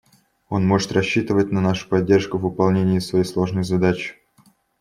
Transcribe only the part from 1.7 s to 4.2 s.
поддержку в выполнении своей сложной задачи.